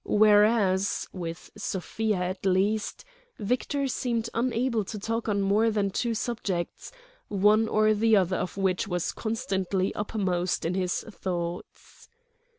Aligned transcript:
Whereas—with 0.03 1.51
Sofia, 1.55 2.15
at 2.17 2.43
least—Victor 2.43 3.87
seemed 3.87 4.31
unable 4.33 4.83
to 4.83 4.97
talk 4.97 5.29
on 5.29 5.43
more 5.43 5.69
than 5.69 5.91
two 5.91 6.15
subjects, 6.15 6.91
one 7.27 7.67
or 7.67 7.93
the 7.93 8.15
other 8.17 8.37
of 8.37 8.57
which 8.57 8.87
was 8.87 9.11
constantly 9.11 9.93
uppermost 9.93 10.65
in 10.65 10.73
his 10.73 11.01
thoughts. 11.11 12.09